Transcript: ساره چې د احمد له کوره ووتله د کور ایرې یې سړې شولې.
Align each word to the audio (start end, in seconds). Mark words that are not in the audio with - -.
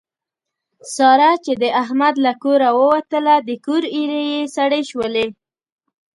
ساره 0.95 1.31
چې 1.45 1.53
د 1.61 1.63
احمد 1.81 2.15
له 2.25 2.33
کوره 2.43 2.69
ووتله 2.79 3.35
د 3.47 3.49
کور 3.65 3.83
ایرې 3.97 4.23
یې 4.33 4.41
سړې 4.55 4.81
شولې. 4.89 5.25